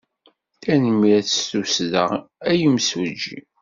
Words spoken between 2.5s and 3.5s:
imsujji.